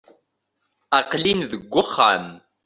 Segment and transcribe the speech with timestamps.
[0.97, 2.35] Aqel-in deg uxxam-iw.